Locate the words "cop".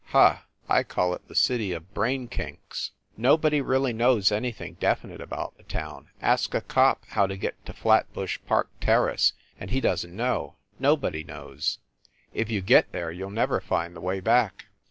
6.61-7.03